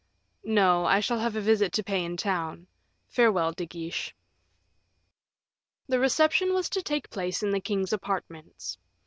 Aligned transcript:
"No; 0.43 0.85
I 0.87 0.99
shall 0.99 1.19
have 1.19 1.35
a 1.35 1.41
visit 1.41 1.71
to 1.73 1.83
pay 1.83 2.03
in 2.03 2.17
town. 2.17 2.65
Farewell, 3.07 3.51
De 3.51 3.67
Guiche." 3.67 4.15
The 5.87 5.99
reception 5.99 6.55
was 6.55 6.69
to 6.71 6.81
take 6.81 7.11
place 7.11 7.43
in 7.43 7.51
the 7.51 7.61
king's 7.61 7.93
apartments. 7.93 8.79